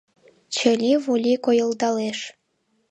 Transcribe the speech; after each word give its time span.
Чыли-вули 0.55 1.33
койылдалеш- 1.45 2.19